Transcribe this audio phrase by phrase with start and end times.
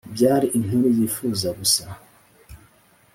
[0.15, 1.83] byari inkuru yifuza gusa-